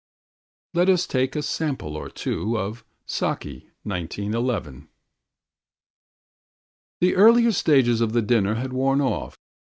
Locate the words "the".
7.01-7.15, 8.13-8.23